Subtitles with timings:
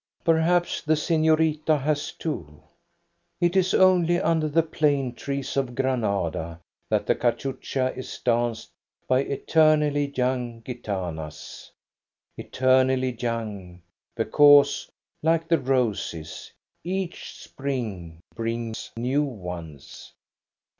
[0.23, 2.63] Perhaps the sefiorita has too.
[3.39, 7.19] It is only under the plane trees of Granada that LA CACHUCHA 83 the
[7.93, 8.71] cachucha is danced
[9.07, 11.69] by eternally young gitanas.
[12.35, 13.83] Eternally young,
[14.15, 14.89] because,
[15.21, 16.51] like the roses,
[16.83, 20.13] each spring brings new ones.